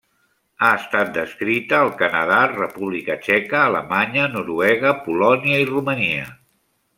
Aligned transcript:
Ha 0.61 0.69
estat 0.77 1.09
descrita 1.17 1.77
al 1.87 1.91
Canadà, 1.99 2.39
República 2.53 3.17
Txeca, 3.27 3.59
Alemanya, 3.67 4.25
Noruega, 4.37 4.95
Polònia 5.05 5.61
i 5.67 5.69
Romania. 5.75 6.27